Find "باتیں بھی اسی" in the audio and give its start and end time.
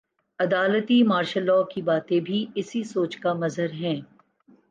1.81-2.83